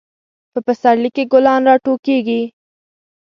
په 0.51 0.59
پسرلی 0.65 1.09
کې 1.15 1.23
ګلان 1.31 1.61
راټوکیږي. 1.69 2.41